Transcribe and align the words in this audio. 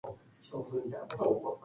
The 0.03 0.09
school 0.41 0.63
athletic 0.65 0.83
teams 0.91 0.95
are 0.95 1.07
the 1.09 1.15
Mustangs. 1.25 1.57